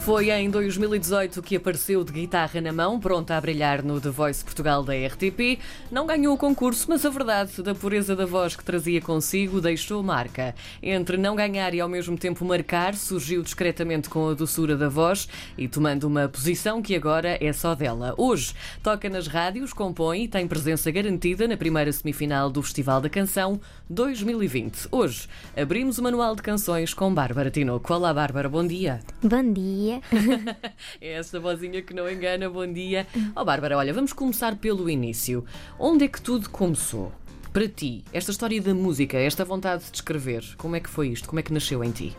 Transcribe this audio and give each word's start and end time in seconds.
Foi 0.00 0.30
em 0.30 0.48
2018 0.48 1.42
que 1.42 1.56
apareceu 1.56 2.02
de 2.02 2.10
guitarra 2.10 2.58
na 2.58 2.72
mão, 2.72 2.98
pronta 2.98 3.36
a 3.36 3.40
brilhar 3.40 3.84
no 3.84 4.00
The 4.00 4.08
Voice 4.08 4.42
Portugal 4.42 4.82
da 4.82 4.94
RTP. 4.94 5.58
Não 5.92 6.06
ganhou 6.06 6.34
o 6.34 6.38
concurso, 6.38 6.86
mas 6.88 7.04
a 7.04 7.10
verdade 7.10 7.62
da 7.62 7.74
pureza 7.74 8.16
da 8.16 8.24
voz 8.24 8.56
que 8.56 8.64
trazia 8.64 9.00
consigo 9.02 9.60
deixou 9.60 10.02
marca. 10.02 10.54
Entre 10.82 11.18
não 11.18 11.36
ganhar 11.36 11.74
e 11.74 11.80
ao 11.80 11.88
mesmo 11.88 12.16
tempo 12.16 12.46
marcar, 12.46 12.94
surgiu 12.94 13.42
discretamente 13.42 14.08
com 14.08 14.30
a 14.30 14.34
doçura 14.34 14.74
da 14.74 14.88
voz 14.88 15.28
e 15.56 15.68
tomando 15.68 16.04
uma 16.04 16.26
posição 16.28 16.80
que 16.80 16.96
agora 16.96 17.36
é 17.38 17.52
só 17.52 17.74
dela. 17.74 18.14
Hoje 18.16 18.54
toca 18.82 19.08
nas 19.10 19.26
rádios, 19.26 19.74
compõe 19.74 20.24
e 20.24 20.28
tem 20.28 20.48
presença 20.48 20.90
garantida 20.90 21.46
na 21.46 21.58
primeira 21.58 21.92
semifinal 21.92 22.50
do 22.50 22.62
Festival 22.62 23.02
da 23.02 23.10
Canção 23.10 23.60
2020. 23.90 24.88
Hoje 24.90 25.28
abrimos 25.54 25.98
o 25.98 26.02
manual 26.02 26.34
de 26.34 26.42
canções 26.42 26.94
com 26.94 27.12
Bárbara 27.12 27.50
Tinoco. 27.50 27.92
Olá, 27.92 28.14
Bárbara, 28.14 28.48
bom 28.48 28.66
dia. 28.66 29.00
Bom 29.22 29.52
dia. 29.52 29.99
É 31.00 31.12
essa 31.12 31.40
vozinha 31.40 31.82
que 31.82 31.94
não 31.94 32.10
engana, 32.10 32.48
bom 32.48 32.70
dia. 32.70 33.06
Oh, 33.34 33.44
Bárbara, 33.44 33.76
olha, 33.76 33.92
vamos 33.92 34.12
começar 34.12 34.56
pelo 34.56 34.88
início. 34.88 35.44
Onde 35.78 36.04
é 36.04 36.08
que 36.08 36.20
tudo 36.20 36.48
começou? 36.50 37.12
Para 37.52 37.68
ti, 37.68 38.04
esta 38.12 38.30
história 38.30 38.60
da 38.62 38.74
música, 38.74 39.18
esta 39.18 39.44
vontade 39.44 39.84
de 39.90 39.96
escrever, 39.96 40.44
como 40.56 40.76
é 40.76 40.80
que 40.80 40.88
foi 40.88 41.08
isto? 41.08 41.28
Como 41.28 41.40
é 41.40 41.42
que 41.42 41.52
nasceu 41.52 41.82
em 41.82 41.90
ti? 41.90 42.14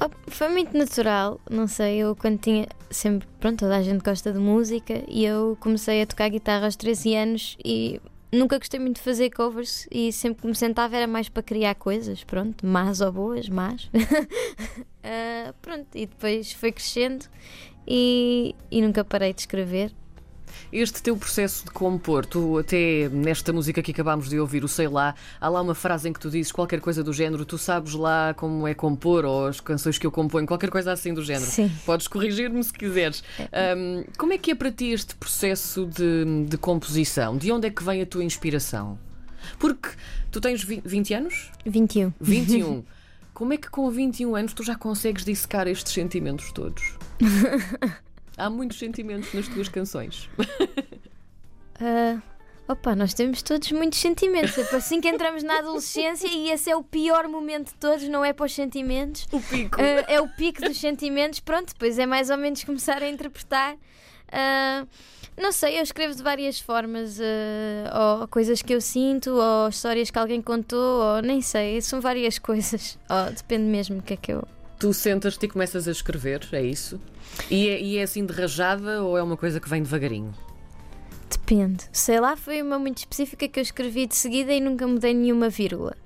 Oh, 0.00 0.10
foi 0.26 0.48
muito 0.48 0.76
natural, 0.76 1.40
não 1.48 1.66
sei, 1.66 1.98
eu 1.98 2.14
quando 2.14 2.38
tinha 2.38 2.66
sempre, 2.90 3.26
pronto, 3.40 3.60
toda 3.60 3.76
a 3.76 3.82
gente 3.82 4.02
gosta 4.02 4.32
de 4.32 4.38
música 4.38 5.02
e 5.08 5.24
eu 5.24 5.56
comecei 5.60 6.02
a 6.02 6.06
tocar 6.06 6.28
guitarra 6.28 6.66
aos 6.66 6.76
13 6.76 7.14
anos 7.14 7.56
e 7.64 8.00
nunca 8.36 8.58
gostei 8.58 8.78
muito 8.78 8.96
de 8.96 9.02
fazer 9.02 9.30
covers 9.30 9.86
e 9.90 10.12
sempre 10.12 10.42
que 10.42 10.48
me 10.48 10.54
sentava 10.54 10.96
era 10.96 11.06
mais 11.06 11.28
para 11.28 11.42
criar 11.42 11.74
coisas, 11.74 12.24
pronto, 12.24 12.66
más 12.66 13.00
ou 13.00 13.12
boas, 13.12 13.48
más. 13.48 13.84
uh, 13.94 15.52
pronto, 15.62 15.86
e 15.94 16.06
depois 16.06 16.52
foi 16.52 16.72
crescendo 16.72 17.26
e, 17.86 18.54
e 18.70 18.80
nunca 18.82 19.04
parei 19.04 19.32
de 19.32 19.40
escrever. 19.40 19.92
Este 20.72 21.02
teu 21.02 21.16
processo 21.16 21.64
de 21.64 21.70
compor, 21.70 22.26
tu 22.26 22.58
até 22.58 23.08
nesta 23.08 23.52
música 23.52 23.82
que 23.82 23.90
acabámos 23.92 24.28
de 24.28 24.38
ouvir, 24.38 24.64
o 24.64 24.68
Sei 24.68 24.88
Lá, 24.88 25.14
há 25.40 25.48
lá 25.48 25.60
uma 25.60 25.74
frase 25.74 26.08
em 26.08 26.12
que 26.12 26.20
tu 26.20 26.30
dizes 26.30 26.50
qualquer 26.50 26.80
coisa 26.80 27.02
do 27.02 27.12
género, 27.12 27.44
tu 27.44 27.56
sabes 27.56 27.94
lá 27.94 28.34
como 28.34 28.66
é 28.66 28.74
compor, 28.74 29.24
ou 29.24 29.46
as 29.46 29.60
canções 29.60 29.98
que 29.98 30.06
eu 30.06 30.10
componho, 30.10 30.46
qualquer 30.46 30.70
coisa 30.70 30.92
assim 30.92 31.14
do 31.14 31.22
género. 31.22 31.50
Sim. 31.50 31.70
Podes 31.84 32.08
corrigir-me 32.08 32.62
se 32.62 32.72
quiseres. 32.72 33.22
Um, 33.76 34.04
como 34.18 34.32
é 34.32 34.38
que 34.38 34.50
é 34.50 34.54
para 34.54 34.70
ti 34.70 34.90
este 34.90 35.14
processo 35.14 35.86
de, 35.86 36.46
de 36.48 36.58
composição? 36.58 37.36
De 37.36 37.50
onde 37.52 37.68
é 37.68 37.70
que 37.70 37.82
vem 37.82 38.02
a 38.02 38.06
tua 38.06 38.24
inspiração? 38.24 38.98
Porque 39.58 39.90
tu 40.30 40.40
tens 40.40 40.62
20 40.64 41.14
anos? 41.14 41.50
21. 41.64 42.12
21. 42.20 42.84
Como 43.32 43.52
é 43.52 43.58
que 43.58 43.68
com 43.68 43.90
21 43.90 44.34
anos 44.34 44.54
tu 44.54 44.62
já 44.62 44.74
consegues 44.74 45.22
dissecar 45.22 45.68
estes 45.68 45.92
sentimentos 45.92 46.50
todos? 46.52 46.94
Há 48.36 48.50
muitos 48.50 48.78
sentimentos 48.78 49.32
nas 49.32 49.48
tuas 49.48 49.68
canções. 49.68 50.28
Uh, 51.80 52.20
opa, 52.68 52.94
nós 52.94 53.14
temos 53.14 53.42
todos 53.42 53.72
muitos 53.72 53.98
sentimentos. 53.98 54.58
É 54.58 54.76
assim 54.76 55.00
que 55.00 55.08
entramos 55.08 55.42
na 55.42 55.58
adolescência 55.58 56.28
e 56.28 56.50
esse 56.50 56.70
é 56.70 56.76
o 56.76 56.82
pior 56.82 57.28
momento 57.28 57.68
de 57.68 57.74
todos, 57.74 58.06
não 58.08 58.24
é 58.24 58.32
para 58.32 58.46
os 58.46 58.54
sentimentos. 58.54 59.26
O 59.32 59.40
pico. 59.40 59.80
Uh, 59.80 60.04
é 60.06 60.20
o 60.20 60.28
pico 60.28 60.60
dos 60.60 60.78
sentimentos. 60.78 61.40
Pronto, 61.40 61.68
depois 61.68 61.98
é 61.98 62.04
mais 62.04 62.28
ou 62.28 62.36
menos 62.36 62.62
começar 62.62 63.02
a 63.02 63.08
interpretar. 63.08 63.74
Uh, 63.74 64.86
não 65.40 65.52
sei, 65.52 65.78
eu 65.78 65.82
escrevo 65.82 66.14
de 66.14 66.22
várias 66.22 66.58
formas, 66.58 67.18
uh, 67.18 68.20
ou 68.20 68.28
coisas 68.28 68.62
que 68.62 68.74
eu 68.74 68.80
sinto, 68.80 69.30
ou 69.30 69.68
histórias 69.68 70.10
que 70.10 70.18
alguém 70.18 70.40
contou, 70.40 71.02
ou 71.02 71.22
nem 71.22 71.42
sei, 71.42 71.80
são 71.82 72.00
várias 72.00 72.38
coisas. 72.38 72.98
Oh, 73.08 73.30
depende 73.30 73.64
mesmo 73.64 73.96
do 73.96 74.02
que 74.02 74.14
é 74.14 74.16
que 74.16 74.32
eu. 74.32 74.46
Tu 74.86 74.94
sentas-te 74.94 75.46
e 75.46 75.48
começas 75.48 75.88
a 75.88 75.90
escrever, 75.90 76.46
é 76.52 76.62
isso? 76.62 77.00
E 77.50 77.68
é, 77.68 77.80
e 77.80 77.98
é 77.98 78.04
assim 78.04 78.24
de 78.24 78.32
rajada 78.32 79.02
ou 79.02 79.18
é 79.18 79.22
uma 79.24 79.36
coisa 79.36 79.58
que 79.58 79.68
vem 79.68 79.82
devagarinho? 79.82 80.32
Depende. 81.28 81.88
Sei 81.90 82.20
lá, 82.20 82.36
foi 82.36 82.62
uma 82.62 82.78
muito 82.78 82.98
específica 82.98 83.48
que 83.48 83.58
eu 83.58 83.64
escrevi 83.64 84.06
de 84.06 84.14
seguida 84.14 84.52
e 84.52 84.60
nunca 84.60 84.86
mudei 84.86 85.12
nenhuma 85.12 85.48
vírgula. 85.48 85.96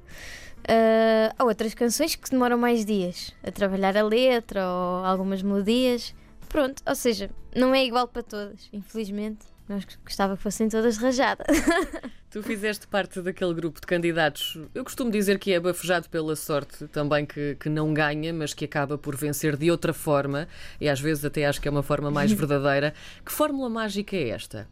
Uh, 0.61 1.29
há 1.39 1.45
outras 1.45 1.75
canções 1.75 2.17
que 2.17 2.31
demoram 2.31 2.57
mais 2.57 2.87
dias 2.87 3.35
a 3.45 3.51
trabalhar 3.51 3.99
a 3.99 4.03
letra 4.03 4.67
ou 4.67 5.05
algumas 5.05 5.43
melodias. 5.43 6.15
Pronto, 6.49 6.83
ou 6.87 6.95
seja, 6.95 7.29
não 7.55 7.75
é 7.75 7.85
igual 7.85 8.09
para 8.09 8.23
todas, 8.23 8.71
infelizmente. 8.73 9.41
Nós 9.71 9.87
gostava 10.05 10.37
que 10.37 10.43
fossem 10.43 10.69
todas 10.69 10.97
rajadas. 10.97 11.47
Tu 12.29 12.43
fizeste 12.43 12.89
parte 12.89 13.21
daquele 13.21 13.55
grupo 13.55 13.81
de 13.81 13.87
candidatos, 13.87 14.57
eu 14.73 14.85
costumo 14.85 15.11
dizer 15.11 15.37
que 15.37 15.53
é 15.53 15.59
bafejado 15.59 16.09
pela 16.09 16.37
sorte 16.37 16.87
também, 16.87 17.27
que, 17.27 17.57
que 17.59 17.69
não 17.69 17.93
ganha, 17.93 18.33
mas 18.33 18.55
que 18.55 18.65
acaba 18.65 18.97
por 18.97 19.17
vencer 19.17 19.57
de 19.57 19.69
outra 19.69 19.93
forma, 19.93 20.47
e 20.81 20.89
às 20.89 21.01
vezes 21.01 21.25
até 21.25 21.45
acho 21.45 21.61
que 21.61 21.67
é 21.67 21.71
uma 21.71 21.83
forma 21.83 22.09
mais 22.09 22.31
verdadeira. 22.33 22.95
Que 23.25 23.33
fórmula 23.33 23.69
mágica 23.69 24.17
é 24.17 24.29
esta? 24.29 24.69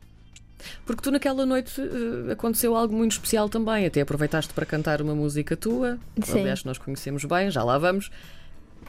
Porque 0.87 1.03
tu 1.03 1.10
naquela 1.10 1.44
noite 1.44 1.81
uh, 1.81 2.31
aconteceu 2.31 2.76
algo 2.76 2.94
muito 2.94 3.12
especial 3.12 3.48
também, 3.48 3.87
até 3.87 4.00
aproveitaste 4.00 4.53
para 4.53 4.66
cantar 4.66 5.03
uma 5.03 5.14
música 5.14 5.56
tua, 5.56 5.98
Sim. 6.25 6.41
aliás, 6.41 6.62
nós 6.62 6.78
conhecemos 6.78 7.25
bem, 7.25 7.50
já 7.50 7.64
lá 7.64 7.76
vamos. 7.76 8.10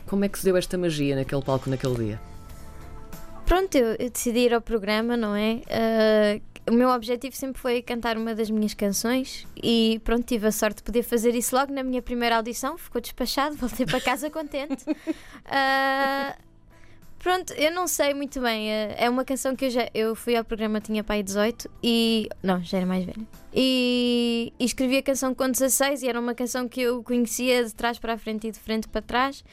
Como 0.05 0.25
é 0.25 0.29
que 0.29 0.37
se 0.37 0.45
deu 0.45 0.57
esta 0.57 0.77
magia 0.77 1.15
naquele 1.15 1.41
palco 1.41 1.69
naquele 1.69 1.95
dia? 1.95 2.21
Pronto, 3.49 3.75
eu, 3.75 3.95
eu 3.97 4.11
decidi 4.11 4.41
ir 4.41 4.53
ao 4.53 4.61
programa, 4.61 5.17
não 5.17 5.35
é? 5.35 5.63
Uh, 5.65 6.71
o 6.71 6.73
meu 6.75 6.87
objetivo 6.89 7.35
sempre 7.35 7.59
foi 7.59 7.81
cantar 7.81 8.15
uma 8.15 8.35
das 8.35 8.47
minhas 8.47 8.75
canções 8.75 9.47
e 9.55 9.99
pronto, 10.03 10.23
tive 10.23 10.45
a 10.45 10.51
sorte 10.51 10.77
de 10.77 10.83
poder 10.83 11.01
fazer 11.01 11.33
isso 11.33 11.55
logo 11.55 11.73
na 11.73 11.81
minha 11.81 11.99
primeira 11.99 12.35
audição, 12.37 12.77
ficou 12.77 13.01
despachado, 13.01 13.55
voltei 13.57 13.87
para 13.87 13.99
casa 13.99 14.29
contente. 14.29 14.83
Uh, 14.87 16.39
pronto, 17.17 17.51
eu 17.53 17.71
não 17.73 17.87
sei 17.87 18.13
muito 18.13 18.39
bem, 18.39 18.71
é 18.71 19.09
uma 19.09 19.25
canção 19.25 19.55
que 19.55 19.65
eu 19.65 19.71
já 19.71 19.89
eu 19.95 20.13
fui 20.13 20.35
ao 20.35 20.45
programa, 20.45 20.79
tinha 20.79 21.03
pai 21.03 21.23
18 21.23 21.67
e. 21.81 22.29
Não, 22.43 22.63
já 22.63 22.77
era 22.77 22.85
mais 22.85 23.03
velha. 23.03 23.25
E, 23.51 24.53
e 24.59 24.63
escrevi 24.63 24.97
a 24.97 25.01
canção 25.01 25.33
com 25.33 25.49
16 25.49 26.03
e 26.03 26.07
era 26.07 26.19
uma 26.19 26.35
canção 26.35 26.69
que 26.69 26.81
eu 26.81 27.01
conhecia 27.01 27.65
de 27.65 27.73
trás 27.73 27.97
para 27.97 28.13
a 28.13 28.17
frente 28.19 28.45
e 28.45 28.51
de 28.51 28.59
frente 28.59 28.87
para 28.87 29.01
trás. 29.01 29.43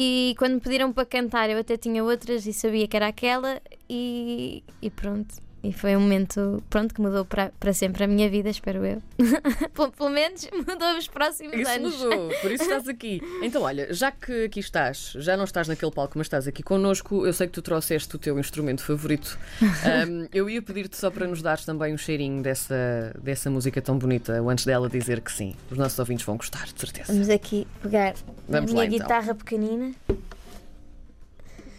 E 0.00 0.36
quando 0.38 0.54
me 0.54 0.60
pediram 0.60 0.92
para 0.92 1.04
cantar, 1.04 1.50
eu 1.50 1.58
até 1.58 1.76
tinha 1.76 2.04
outras 2.04 2.46
e 2.46 2.52
sabia 2.52 2.86
que 2.86 2.96
era 2.96 3.08
aquela, 3.08 3.60
e, 3.90 4.62
e 4.80 4.88
pronto. 4.90 5.34
E 5.62 5.72
foi 5.72 5.96
um 5.96 6.00
momento, 6.00 6.62
pronto, 6.70 6.94
que 6.94 7.00
mudou 7.00 7.24
para, 7.24 7.50
para 7.58 7.72
sempre 7.72 8.04
a 8.04 8.06
minha 8.06 8.30
vida, 8.30 8.48
espero 8.48 8.84
eu. 8.84 9.02
pelo, 9.96 10.10
menos 10.10 10.48
mudou 10.52 10.96
os 10.96 11.08
próximos 11.08 11.54
isso 11.54 11.70
anos. 11.70 11.94
Isso 11.94 12.04
mudou, 12.04 12.28
por 12.40 12.52
isso 12.52 12.62
estás 12.62 12.88
aqui. 12.88 13.20
Então, 13.48 13.62
olha, 13.62 13.92
já 13.94 14.10
que 14.10 14.44
aqui 14.44 14.60
estás, 14.60 15.14
já 15.16 15.36
não 15.36 15.44
estás 15.44 15.68
naquele 15.68 15.90
palco, 15.90 16.18
mas 16.18 16.26
estás 16.26 16.46
aqui 16.46 16.62
connosco, 16.62 17.24
eu 17.26 17.32
sei 17.32 17.46
que 17.46 17.52
tu 17.52 17.62
trouxeste 17.62 18.14
o 18.14 18.18
teu 18.18 18.38
instrumento 18.38 18.82
favorito. 18.82 19.38
Um, 19.88 20.26
eu 20.34 20.50
ia 20.50 20.60
pedir-te 20.60 20.96
só 20.96 21.10
para 21.10 21.26
nos 21.26 21.40
dares 21.40 21.64
também 21.64 21.94
um 21.94 21.96
cheirinho 21.96 22.42
dessa, 22.42 23.14
dessa 23.22 23.48
música 23.50 23.80
tão 23.80 23.96
bonita, 23.96 24.40
antes 24.42 24.64
dela 24.64 24.88
dizer 24.88 25.20
que 25.20 25.32
sim. 25.32 25.54
Os 25.70 25.78
nossos 25.78 25.98
ouvintes 25.98 26.26
vão 26.26 26.36
gostar, 26.36 26.66
de 26.66 26.78
certeza. 26.78 27.12
Vamos 27.12 27.28
aqui 27.28 27.66
pegar 27.80 28.14
Vamos 28.48 28.70
a 28.70 28.74
minha 28.74 28.76
lá, 28.76 28.86
então. 28.86 28.98
guitarra 28.98 29.34
pequenina. 29.34 29.92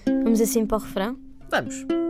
Vamos 0.06 0.42
assim 0.42 0.66
para 0.66 0.78
o 0.78 0.82
refrão. 0.82 1.18
Vamos. 1.50 2.09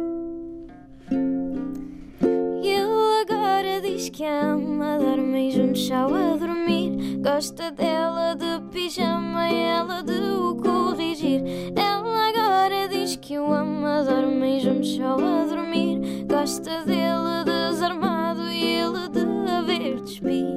Que 4.19 4.25
ama 4.25 4.97
dormir 4.99 5.51
juntos 5.51 5.87
só 5.87 6.07
a 6.13 6.35
dormir. 6.35 7.21
Gosta 7.23 7.71
dela 7.71 8.35
de 8.35 8.59
pijama 8.69 9.47
ela 9.47 10.03
de 10.03 10.19
o 10.35 10.55
corrigir. 10.57 11.41
Ela 11.73 12.27
agora 12.27 12.89
diz 12.89 13.15
que 13.15 13.39
o 13.39 13.53
ama 13.53 14.03
dormir 14.03 14.59
juntos 14.59 14.93
só 14.97 15.13
a 15.15 15.45
dormir. 15.45 16.25
Gosta 16.29 16.83
dele 16.83 17.45
desarmado 17.45 18.51
e 18.51 18.61
ele 18.61 19.07
de 19.07 19.51
a 19.51 19.61
ver 19.61 20.01
despir. 20.01 20.47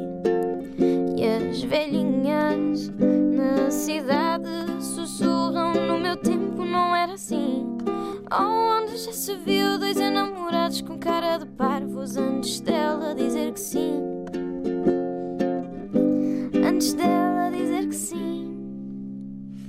E 1.16 1.24
as 1.24 1.62
velhinhas 1.62 2.90
na 2.98 3.70
cidade 3.70 4.50
sussurram: 4.80 5.72
No 5.86 6.00
meu 6.00 6.16
tempo 6.16 6.64
não 6.64 6.96
era 6.96 7.12
assim. 7.12 7.64
Onde 8.28 8.96
já 8.96 9.12
se 9.12 9.37
viu 9.37 9.78
dois 9.78 10.00
enamorados 10.00 10.41
com 10.80 10.98
cara 10.98 11.36
de 11.36 11.46
parvos 11.46 12.16
antes 12.16 12.60
dela 12.60 13.14
dizer 13.14 13.52
que 13.52 13.60
sim? 13.60 14.00
Antes 16.66 16.94
dela 16.94 17.50
dizer 17.50 17.88
que 17.88 17.94
sim. 17.94 18.56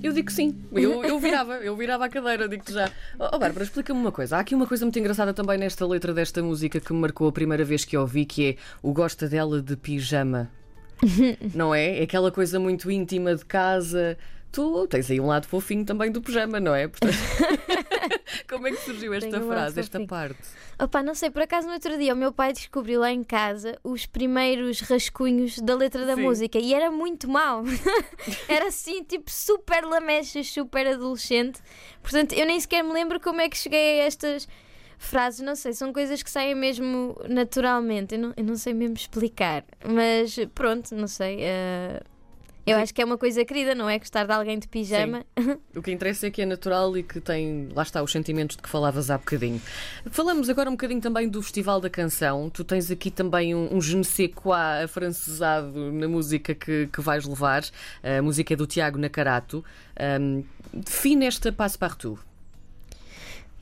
Eu 0.01 0.13
digo 0.13 0.27
que 0.27 0.33
sim. 0.33 0.55
Eu, 0.71 1.03
eu 1.03 1.19
virava, 1.19 1.55
eu 1.55 1.75
virava 1.75 2.05
a 2.05 2.09
cadeira, 2.09 2.47
digo-te 2.47 2.71
já. 2.71 2.89
Oh, 3.19 3.25
oh 3.33 3.39
Bárbara, 3.39 3.63
explica-me 3.63 3.99
uma 3.99 4.11
coisa. 4.11 4.37
Há 4.37 4.39
aqui 4.39 4.55
uma 4.55 4.65
coisa 4.65 4.85
muito 4.85 4.97
engraçada 4.97 5.33
também 5.33 5.57
nesta 5.57 5.85
letra 5.85 6.13
desta 6.13 6.41
música 6.41 6.79
que 6.79 6.93
me 6.93 6.99
marcou 6.99 7.27
a 7.27 7.31
primeira 7.31 7.65
vez 7.65 7.83
que 7.83 7.95
a 7.97 8.01
ouvi, 8.01 8.25
que 8.25 8.51
é 8.51 8.55
o 8.81 8.93
gosta 8.93 9.27
dela 9.27 9.61
de 9.61 9.75
pijama. 9.75 10.49
não 11.53 11.75
é? 11.75 11.99
É 11.99 12.03
aquela 12.03 12.31
coisa 12.31 12.59
muito 12.59 12.89
íntima 12.89 13.35
de 13.35 13.43
casa. 13.43 14.17
Tu 14.51 14.87
tens 14.87 15.11
aí 15.11 15.19
um 15.19 15.27
lado 15.27 15.47
fofinho 15.47 15.83
também 15.83 16.11
do 16.11 16.21
pijama, 16.21 16.59
não 16.59 16.73
é? 16.73 16.87
Portanto... 16.87 17.13
Como 18.49 18.67
é 18.67 18.71
que 18.71 18.77
surgiu 18.81 19.13
esta 19.13 19.29
Tenho 19.29 19.47
frase, 19.47 19.79
esta 19.79 19.91
fofinho. 19.99 20.07
parte? 20.07 20.39
Opa, 20.79 21.03
não 21.03 21.13
sei, 21.15 21.29
por 21.29 21.41
acaso 21.43 21.67
no 21.67 21.73
outro 21.73 21.97
dia 21.97 22.13
o 22.13 22.17
meu 22.17 22.31
pai 22.33 22.51
descobriu 22.53 22.99
lá 22.99 23.11
em 23.11 23.23
casa 23.23 23.77
os 23.83 24.05
primeiros 24.05 24.79
rascunhos 24.81 25.59
da 25.59 25.75
letra 25.75 26.05
da 26.05 26.15
Sim. 26.15 26.21
música 26.23 26.57
e 26.59 26.73
era 26.73 26.89
muito 26.91 27.29
mau. 27.29 27.63
era 28.47 28.67
assim, 28.67 29.03
tipo, 29.03 29.29
super 29.31 29.83
lamechas, 29.85 30.47
super 30.49 30.87
adolescente. 30.87 31.61
Portanto, 32.01 32.33
eu 32.33 32.45
nem 32.45 32.59
sequer 32.59 32.83
me 32.83 32.91
lembro 32.93 33.19
como 33.19 33.41
é 33.41 33.49
que 33.49 33.57
cheguei 33.57 34.01
a 34.01 34.05
estas 34.05 34.47
frases, 34.97 35.41
não 35.41 35.55
sei, 35.55 35.73
são 35.73 35.91
coisas 35.91 36.23
que 36.23 36.31
saem 36.31 36.55
mesmo 36.55 37.15
naturalmente. 37.27 38.15
Eu 38.15 38.19
não, 38.21 38.33
eu 38.37 38.43
não 38.43 38.55
sei 38.55 38.73
mesmo 38.73 38.95
explicar, 38.95 39.63
mas 39.85 40.35
pronto, 40.55 40.95
não 40.95 41.07
sei. 41.07 41.37
eh, 41.41 42.01
eu 42.65 42.77
Sim. 42.77 42.81
acho 42.81 42.93
que 42.93 43.01
é 43.01 43.05
uma 43.05 43.17
coisa 43.17 43.43
querida, 43.43 43.75
não 43.75 43.89
é? 43.89 43.99
Gostar 43.99 44.25
de 44.25 44.31
alguém 44.31 44.57
de 44.57 44.67
pijama. 44.67 45.25
O 45.75 45.81
que 45.81 45.91
interessa 45.91 46.27
é 46.27 46.31
que 46.31 46.41
é 46.41 46.45
natural 46.45 46.95
e 46.97 47.03
que 47.03 47.19
tem, 47.19 47.67
lá 47.75 47.81
está, 47.83 48.01
os 48.03 48.11
sentimentos 48.11 48.55
de 48.55 48.61
que 48.61 48.69
falavas 48.69 49.09
há 49.09 49.17
bocadinho. 49.17 49.61
Falamos 50.11 50.49
agora 50.49 50.69
um 50.69 50.73
bocadinho 50.73 51.01
também 51.01 51.27
do 51.27 51.41
Festival 51.41 51.81
da 51.81 51.89
Canção. 51.89 52.49
Tu 52.49 52.63
tens 52.63 52.91
aqui 52.91 53.09
também 53.09 53.55
um, 53.55 53.75
um 53.75 53.81
je 53.81 53.95
ne 53.95 54.03
sais 54.03 54.31
quoi 54.33 54.83
afrancesado 54.83 55.91
na 55.91 56.07
música 56.07 56.53
que, 56.53 56.87
que 56.87 57.01
vais 57.01 57.25
levar. 57.25 57.63
A 58.03 58.21
música 58.21 58.53
é 58.53 58.57
do 58.57 58.67
Tiago 58.67 58.97
Nacarato. 58.99 59.65
Um, 60.21 60.43
define 60.73 61.25
esta 61.25 61.51
passe 61.51 61.77
partout. 61.77 62.19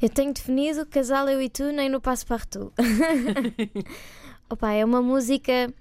Eu 0.01 0.09
tenho 0.09 0.33
definido 0.33 0.85
casal 0.85 1.29
eu 1.29 1.41
e 1.41 1.47
tu 1.47 1.71
nem 1.71 1.87
no 1.87 2.01
tu. 2.49 2.73
Opa, 4.49 4.71
é 4.73 4.83
uma 4.83 5.01
música. 5.01 5.71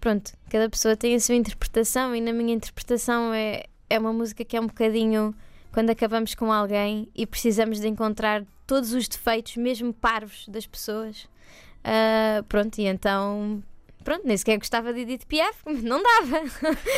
Pronto, 0.00 0.32
cada 0.48 0.68
pessoa 0.68 0.96
tem 0.96 1.14
a 1.14 1.20
sua 1.20 1.34
interpretação 1.34 2.14
e 2.14 2.20
na 2.20 2.32
minha 2.32 2.54
interpretação 2.54 3.32
é, 3.32 3.64
é 3.90 3.98
uma 3.98 4.12
música 4.12 4.44
que 4.44 4.56
é 4.56 4.60
um 4.60 4.66
bocadinho 4.66 5.34
quando 5.72 5.90
acabamos 5.90 6.34
com 6.34 6.52
alguém 6.52 7.08
e 7.14 7.26
precisamos 7.26 7.80
de 7.80 7.88
encontrar 7.88 8.44
todos 8.66 8.92
os 8.92 9.08
defeitos, 9.08 9.56
mesmo 9.56 9.92
parvos, 9.92 10.46
das 10.48 10.66
pessoas. 10.66 11.28
Ah, 11.84 12.44
pronto, 12.48 12.78
e 12.78 12.86
então. 12.86 13.62
Pronto, 14.04 14.26
nem 14.26 14.36
sequer 14.36 14.58
gostava 14.58 14.92
de 14.92 15.00
Edith 15.00 15.26
Piaf, 15.26 15.58
não 15.82 16.02
dava. 16.02 16.40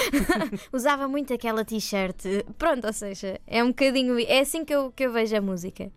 Usava 0.72 1.08
muito 1.08 1.32
aquela 1.32 1.64
t-shirt. 1.64 2.24
Pronto, 2.56 2.86
ou 2.86 2.92
seja, 2.92 3.40
é 3.46 3.64
um 3.64 3.68
bocadinho. 3.68 4.18
É 4.20 4.40
assim 4.40 4.64
que 4.64 4.74
eu, 4.74 4.92
que 4.92 5.04
eu 5.04 5.12
vejo 5.12 5.36
a 5.36 5.40
música. 5.40 5.90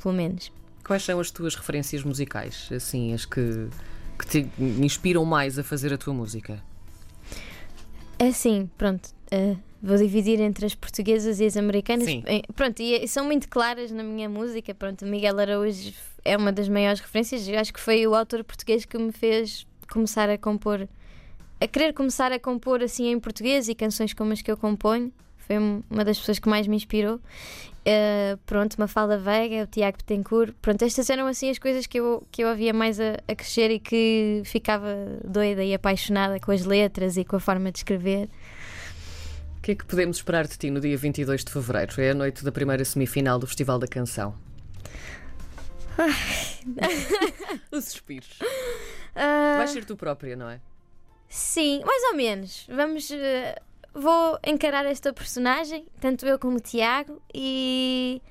Pelo 0.00 0.14
menos. 0.14 0.52
Quais 0.84 1.02
são 1.02 1.18
as 1.18 1.30
tuas 1.30 1.54
referências 1.54 2.02
musicais? 2.04 2.68
Assim, 2.72 3.12
as 3.12 3.24
que, 3.24 3.68
que 4.18 4.26
te 4.26 4.48
inspiram 4.60 5.24
mais 5.24 5.58
a 5.58 5.62
fazer 5.64 5.92
a 5.92 5.98
tua 5.98 6.12
música? 6.12 6.62
É 8.18 8.28
assim, 8.28 8.68
pronto. 8.76 9.10
eh, 9.30 9.56
vou 9.82 9.96
dividir 9.96 10.40
entre 10.40 10.66
as 10.66 10.74
portuguesas 10.74 11.38
e 11.40 11.46
as 11.46 11.56
americanas. 11.56 12.06
Sim. 12.06 12.22
Eh, 12.26 12.42
pronto, 12.54 12.80
e, 12.80 13.04
e 13.04 13.08
são 13.08 13.24
muito 13.24 13.48
claras 13.48 13.90
na 13.92 14.02
minha 14.02 14.28
música. 14.28 14.74
Pronto, 14.74 15.04
o 15.04 15.08
Miguel 15.08 15.38
Araújo 15.38 15.92
é 16.24 16.36
uma 16.36 16.50
das 16.52 16.68
maiores 16.68 17.00
referências. 17.00 17.46
Eu 17.46 17.58
acho 17.58 17.72
que 17.72 17.80
foi 17.80 18.06
o 18.06 18.14
autor 18.14 18.42
português 18.44 18.84
que 18.84 18.98
me 18.98 19.12
fez 19.12 19.66
começar 19.90 20.28
a 20.28 20.36
compor, 20.36 20.88
a 21.60 21.66
querer 21.66 21.92
começar 21.92 22.32
a 22.32 22.38
compor 22.38 22.82
assim 22.82 23.06
em 23.08 23.18
português 23.20 23.68
e 23.68 23.74
canções 23.74 24.12
como 24.12 24.32
as 24.32 24.42
que 24.42 24.50
eu 24.50 24.56
componho. 24.56 25.12
Foi 25.48 25.58
um- 25.58 25.82
uma 25.90 26.04
das 26.04 26.16
pessoas 26.18 26.38
que 26.38 26.48
mais 26.48 26.66
me 26.68 26.76
inspirou. 26.76 27.18
Eh, 27.84 28.36
pronto, 28.44 28.76
Mafalda 28.78 29.16
Veiga, 29.18 29.64
o 29.64 29.66
Tiago 29.66 29.96
Betancourt. 29.96 30.52
Pronto, 30.60 30.84
estas 30.84 31.08
eram 31.08 31.26
assim 31.26 31.48
as 31.48 31.58
coisas 31.58 31.86
que 31.86 31.98
eu, 31.98 32.22
que 32.30 32.44
eu 32.44 32.48
ouvia 32.50 32.72
mais 32.74 33.00
a, 33.00 33.16
a 33.26 33.34
crescer 33.34 33.70
e 33.70 33.80
que 33.80 34.42
ficava 34.44 34.86
doida 35.24 35.64
e 35.64 35.72
apaixonada 35.74 36.38
com 36.38 36.52
as 36.52 36.64
letras 36.64 37.16
e 37.16 37.24
com 37.24 37.36
a 37.36 37.40
forma 37.40 37.72
de 37.72 37.78
escrever. 37.78 38.28
O 39.56 39.62
que 39.62 39.72
é 39.72 39.74
que 39.74 39.86
podemos 39.86 40.18
esperar 40.18 40.46
de 40.46 40.56
ti 40.58 40.70
no 40.70 40.80
dia 40.80 40.96
22 40.98 41.42
de 41.44 41.50
fevereiro? 41.50 41.98
É 42.00 42.10
a 42.10 42.14
noite 42.14 42.44
da 42.44 42.52
primeira 42.52 42.84
semifinal 42.84 43.38
do 43.38 43.46
Festival 43.46 43.78
da 43.78 43.86
Canção. 43.88 44.34
Os 47.72 47.84
suspiros. 47.86 48.38
Ah, 49.14 49.56
Vais 49.58 49.70
ser 49.70 49.84
tu 49.84 49.96
própria, 49.96 50.36
não 50.36 50.48
é? 50.48 50.60
Sim, 51.28 51.82
mais 51.84 52.02
ou 52.04 52.14
menos. 52.16 52.66
Vamos. 52.68 53.10
eh, 53.10 53.60
vou 54.00 54.38
encarar 54.46 54.86
esta 54.86 55.12
personagem, 55.12 55.86
tanto 56.00 56.26
eu 56.26 56.38
como 56.38 56.56
o 56.56 56.60
Tiago, 56.60 57.20
e, 57.34 58.22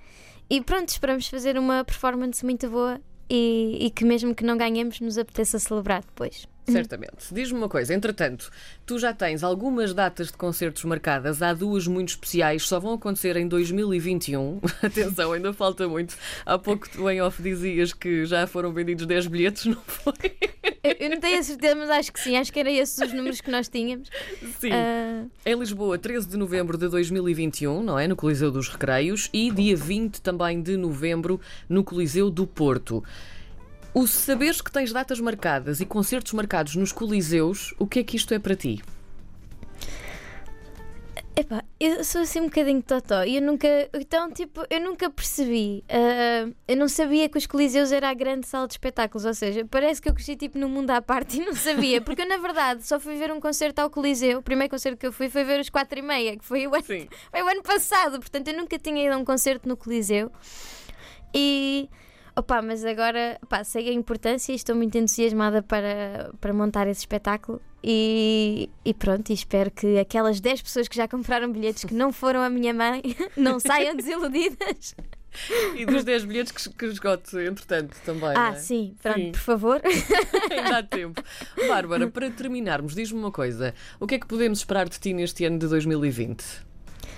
e 0.50 0.62
pronto, 0.62 0.90
esperamos 0.90 1.28
fazer 1.28 1.58
uma 1.58 1.84
performance 1.84 2.44
muito 2.44 2.70
boa 2.70 3.00
e, 3.30 3.78
e 3.88 3.92
que, 3.92 4.06
mesmo 4.06 4.34
que 4.34 4.44
não 4.44 4.58
ganhemos, 4.58 5.00
nos 5.00 5.18
apeteça 5.18 5.60
celebrar 5.60 6.02
depois. 6.02 6.48
Certamente. 6.72 7.34
Diz-me 7.34 7.58
uma 7.58 7.70
coisa, 7.70 7.94
entretanto, 7.94 8.52
tu 8.86 9.00
já 9.00 9.14
tens 9.14 9.44
algumas 9.44 9.94
datas 9.94 10.28
de 10.28 10.34
concertos 10.34 10.84
marcadas, 10.84 11.42
há 11.42 11.54
duas 11.54 11.88
muito 11.88 12.10
especiais, 12.10 12.64
só 12.64 12.80
vão 12.80 12.94
acontecer 12.94 13.38
em 13.38 13.48
2021. 13.48 14.60
Atenção, 14.84 15.32
ainda 15.32 15.54
falta 15.54 15.88
muito. 15.88 16.16
Há 16.46 16.58
pouco 16.58 16.90
tu 16.90 17.10
em 17.10 17.22
off 17.22 17.42
dizias 17.42 17.94
que 17.94 18.26
já 18.26 18.46
foram 18.46 18.74
vendidos 18.74 19.06
10 19.06 19.28
bilhetes, 19.28 19.66
não 19.68 19.82
foi? 19.82 20.14
Eu, 20.84 21.10
não 21.10 21.20
tenho 21.20 21.40
a 21.40 21.44
certeza, 21.44 21.76
mas 21.76 21.90
acho 21.90 22.14
que 22.14 22.20
sim, 22.20 22.38
acho 22.38 22.52
que 22.52 22.60
eram 22.60 22.72
esses 22.72 22.98
os 22.98 23.14
números 23.14 23.42
que 23.42 23.52
nós 23.52 23.68
tínhamos. 23.68 24.10
Sim. 24.60 24.72
Ah, 24.72 25.26
Em 25.46 25.58
Lisboa, 25.60 25.98
13 25.98 26.28
de 26.28 26.38
novembro 26.38 26.78
de 26.78 26.88
2021, 26.88 27.82
não 27.84 27.98
é? 28.00 28.08
No 28.08 28.16
Coliseu 28.16 28.52
dos 28.52 28.70
Recreios, 28.70 29.30
e 29.34 29.52
dia 29.52 29.76
20 29.76 30.22
também 30.22 30.62
de 30.62 30.78
novembro 30.78 31.40
no 31.68 31.84
Coliseu 31.84 32.30
do 32.30 32.46
Porto. 32.46 33.04
O 33.98 34.06
saberes 34.06 34.62
que 34.62 34.72
tens 34.72 34.94
datas 34.94 35.20
marcadas 35.20 35.82
e 35.82 35.86
concertos 35.86 36.32
marcados 36.32 36.76
nos 36.76 36.92
Coliseus, 36.92 37.74
o 37.80 37.88
que 37.88 37.98
é 37.98 38.04
que 38.04 38.16
isto 38.16 38.32
é 38.32 38.38
para 38.38 38.56
ti? 38.56 38.80
Epá, 41.36 41.64
eu 41.80 42.04
sou 42.04 42.22
assim 42.22 42.42
um 42.42 42.44
bocadinho 42.44 42.80
totó 42.84 43.24
e 43.24 43.38
eu 43.38 43.42
nunca. 43.42 43.68
Então, 43.96 44.32
tipo, 44.32 44.64
eu 44.70 44.82
nunca 44.82 45.10
percebi. 45.10 45.84
ah, 45.90 46.48
eu 46.68 46.78
não 46.78 46.88
sabia 46.88 47.28
que 47.28 47.40
os 47.40 47.48
Coliseus 47.48 47.92
era 47.92 48.10
a 48.10 48.14
grande 48.14 48.46
sala 48.46 48.68
de 48.68 48.76
espetáculos, 48.76 49.26
ou 49.26 49.34
seja, 49.34 49.66
parece 49.66 50.00
que 50.00 50.08
eu 50.08 50.14
cresci 50.14 50.36
tipo 50.36 50.60
num 50.60 50.70
mundo 50.70 50.92
à 50.92 51.02
parte 51.02 51.38
e 51.42 51.44
não 51.44 51.56
sabia, 51.56 52.00
porque 52.00 52.22
eu 52.22 52.30
na 52.30 52.38
verdade 52.38 52.86
só 52.86 53.00
fui 53.00 53.16
ver 53.16 53.32
um 53.32 53.40
concerto 53.40 53.82
ao 53.82 53.90
Coliseu. 53.90 54.38
O 54.38 54.44
primeiro 54.44 54.70
concerto 54.70 55.00
que 55.00 55.08
eu 55.08 55.12
fui 55.12 55.28
foi 55.28 55.44
ver 55.44 55.60
os 55.60 55.72
4 55.72 55.98
e 55.98 56.02
meia, 56.04 56.38
que 56.38 56.46
foi 56.46 56.68
o 56.68 56.76
ano, 56.76 56.84
foi 56.84 57.42
o 57.42 57.48
ano 57.48 57.64
passado, 57.64 58.20
portanto 58.20 58.48
eu 58.48 58.56
nunca 58.56 58.78
tinha 58.78 59.04
ido 59.04 59.16
a 59.16 59.18
um 59.18 59.26
concerto 59.26 59.68
no 59.68 59.76
Coliseu. 59.76 60.32
E. 61.34 61.90
Opa, 62.38 62.62
mas 62.62 62.86
agora 62.86 63.40
opá, 63.42 63.64
sei 63.64 63.90
a 63.90 63.92
importância 63.92 64.52
e 64.52 64.56
estou 64.56 64.76
muito 64.76 64.96
entusiasmada 64.96 65.64
para, 65.64 66.32
para 66.40 66.54
montar 66.54 66.88
esse 66.88 67.00
espetáculo. 67.00 67.60
E, 67.84 68.70
e 68.86 68.94
pronto, 68.94 69.32
e 69.32 69.34
espero 69.34 69.72
que 69.72 69.98
aquelas 69.98 70.40
10 70.40 70.62
pessoas 70.62 70.88
que 70.88 70.96
já 70.96 71.08
compraram 71.08 71.52
bilhetes 71.52 71.84
que 71.84 71.96
não 71.96 72.14
foram 72.14 72.42
a 72.42 72.50
minha 72.50 72.76
mãe 72.76 73.02
não 73.36 73.60
saiam 73.60 73.96
desiludidas. 73.98 74.96
E 75.76 75.84
dos 75.84 76.04
10 76.04 76.26
bilhetes 76.26 76.52
que, 76.52 76.70
que 76.78 76.86
esgote, 76.86 77.36
entretanto, 77.38 77.98
também. 78.06 78.34
Ah, 78.36 78.50
é? 78.50 78.56
sim, 78.56 78.96
pronto, 79.02 79.20
Sim. 79.20 79.32
por 79.32 79.40
favor. 79.40 79.82
Ainda 80.52 80.78
há 80.78 80.84
tempo. 80.84 81.24
Bárbara, 81.68 82.08
para 82.08 82.30
terminarmos, 82.30 82.94
diz-me 82.94 83.20
uma 83.20 83.32
coisa: 83.32 83.74
o 84.00 84.06
que 84.06 84.16
é 84.16 84.20
que 84.20 84.28
podemos 84.28 84.60
esperar 84.60 84.88
de 84.88 85.00
ti 85.00 85.12
neste 85.12 85.44
ano 85.44 85.58
de 85.58 85.68
2020? 85.68 86.44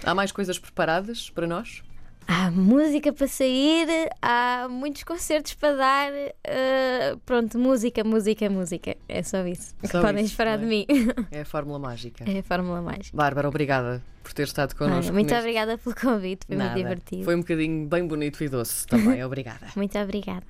Há 0.04 0.16
mais 0.16 0.31
coisas 0.31 0.57
preparadas 0.57 1.30
para 1.30 1.45
nós? 1.45 1.83
Há 2.31 2.52
música 2.52 3.12
para 3.12 3.28
sair, 3.28 3.88
há 4.22 4.68
muitos 4.69 5.04
concertos 5.04 5.56
para 5.56 5.76
dar. 5.76 6.12
ah, 6.48 7.18
pronto, 7.26 7.57
música, 7.57 8.04
música, 8.04 8.48
música. 8.50 8.95
É 9.07 9.24
só 9.24 9.44
isso 9.48 9.74
que 9.81 9.88
Só 9.88 10.00
podem 10.00 10.24
isso, 10.24 10.33
esperar 10.33 10.59
não 10.59 10.66
é? 10.66 10.69
de 10.69 10.76
mim. 10.76 10.86
É 11.31 11.42
a 11.42 11.45
fórmula 11.45 11.80
mágica. 11.80 12.24
É 12.30 12.40
a 12.40 12.44
fórmula 12.44 12.81
mágica. 12.83 13.18
Bárbara, 13.18 13.48
obrigada 13.50 14.04
por 14.21 14.31
ter 14.33 14.44
estado 14.44 14.76
connosco. 14.76 15.12
muito 15.12 15.28
neste- 15.31 15.40
obrigada 15.40 15.76
pelo 15.80 15.95
convite, 15.95 16.45
foi 16.45 16.56
Nada. 16.56 16.69
muito 16.74 16.83
divertido. 16.83 17.24
Foi 17.24 17.36
um 17.36 17.40
bocadinho 17.40 17.88
bem 17.88 18.06
bonito 18.07 18.44
e 18.44 18.48
doce 18.48 18.86
também. 18.86 19.24
Obrigada. 19.26 19.68
Muito 19.76 19.98
obrigada. 19.98 20.44